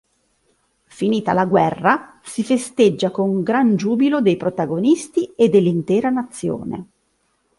[0.87, 6.87] Finita la guerra, si festeggia con gran giubilo dei protagonisti e dell'intera nazione.